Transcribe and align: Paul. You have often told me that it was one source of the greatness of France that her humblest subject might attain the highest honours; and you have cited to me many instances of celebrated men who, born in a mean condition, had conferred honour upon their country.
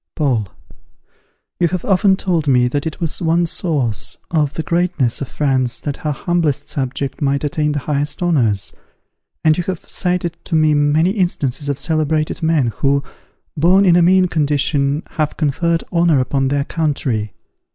Paul. 0.15 0.47
You 1.59 1.67
have 1.67 1.85
often 1.85 2.15
told 2.15 2.47
me 2.47 2.67
that 2.67 2.87
it 2.87 2.99
was 2.99 3.21
one 3.21 3.45
source 3.45 4.17
of 4.31 4.55
the 4.55 4.63
greatness 4.63 5.21
of 5.21 5.27
France 5.27 5.79
that 5.81 5.97
her 5.97 6.09
humblest 6.11 6.69
subject 6.69 7.21
might 7.21 7.43
attain 7.43 7.73
the 7.73 7.77
highest 7.85 8.23
honours; 8.23 8.73
and 9.43 9.55
you 9.59 9.63
have 9.65 9.87
cited 9.87 10.37
to 10.45 10.55
me 10.55 10.73
many 10.73 11.11
instances 11.11 11.69
of 11.69 11.77
celebrated 11.77 12.41
men 12.41 12.73
who, 12.77 13.03
born 13.55 13.85
in 13.85 13.95
a 13.95 14.01
mean 14.01 14.25
condition, 14.27 15.03
had 15.07 15.37
conferred 15.37 15.83
honour 15.93 16.19
upon 16.19 16.47
their 16.47 16.63
country. 16.63 17.33